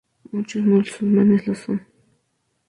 Muchos 0.31 0.63
musulmanes 0.63 1.45
lo 1.45 1.53
son. 1.53 1.85